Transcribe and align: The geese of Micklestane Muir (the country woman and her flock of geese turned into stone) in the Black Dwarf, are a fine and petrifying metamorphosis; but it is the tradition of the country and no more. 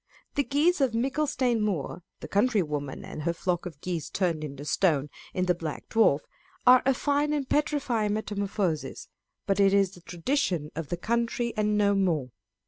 The 0.33 0.43
geese 0.43 0.81
of 0.81 0.93
Micklestane 0.95 1.61
Muir 1.61 2.01
(the 2.21 2.27
country 2.27 2.63
woman 2.63 3.05
and 3.05 3.21
her 3.21 3.33
flock 3.33 3.67
of 3.67 3.79
geese 3.81 4.09
turned 4.09 4.43
into 4.43 4.65
stone) 4.65 5.11
in 5.31 5.45
the 5.45 5.53
Black 5.53 5.89
Dwarf, 5.89 6.21
are 6.65 6.81
a 6.87 6.93
fine 6.95 7.33
and 7.33 7.47
petrifying 7.47 8.13
metamorphosis; 8.15 9.09
but 9.45 9.59
it 9.59 9.75
is 9.75 9.91
the 9.91 10.01
tradition 10.01 10.71
of 10.75 10.89
the 10.89 10.97
country 10.97 11.53
and 11.55 11.77
no 11.77 11.93
more. 11.93 12.31